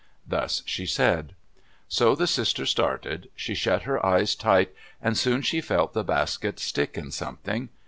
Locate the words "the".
2.15-2.25, 5.93-6.03